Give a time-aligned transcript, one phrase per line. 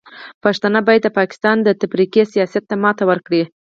[0.43, 3.43] پښتانه باید د پاکستان د تفرقې سیاست ته ماتې ورکړي.